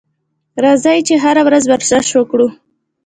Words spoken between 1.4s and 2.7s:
ورځ ورزش وکړو.